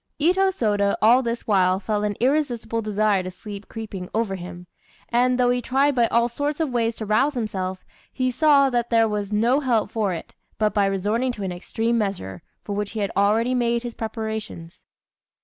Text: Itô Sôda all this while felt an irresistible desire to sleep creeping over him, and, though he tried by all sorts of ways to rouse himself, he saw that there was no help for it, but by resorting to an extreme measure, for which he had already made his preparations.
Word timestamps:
Itô 0.19 0.49
Sôda 0.51 0.95
all 0.99 1.21
this 1.21 1.45
while 1.45 1.79
felt 1.79 2.05
an 2.05 2.15
irresistible 2.19 2.81
desire 2.81 3.21
to 3.21 3.29
sleep 3.29 3.67
creeping 3.69 4.09
over 4.15 4.33
him, 4.33 4.65
and, 5.09 5.37
though 5.39 5.51
he 5.51 5.61
tried 5.61 5.93
by 5.93 6.07
all 6.07 6.27
sorts 6.27 6.59
of 6.59 6.71
ways 6.71 6.95
to 6.95 7.05
rouse 7.05 7.35
himself, 7.35 7.85
he 8.11 8.31
saw 8.31 8.71
that 8.71 8.89
there 8.89 9.07
was 9.07 9.31
no 9.31 9.59
help 9.59 9.91
for 9.91 10.11
it, 10.11 10.33
but 10.57 10.73
by 10.73 10.87
resorting 10.87 11.31
to 11.33 11.43
an 11.43 11.51
extreme 11.51 11.99
measure, 11.99 12.41
for 12.63 12.73
which 12.73 12.93
he 12.93 12.99
had 12.99 13.11
already 13.15 13.53
made 13.53 13.83
his 13.83 13.93
preparations. 13.93 14.81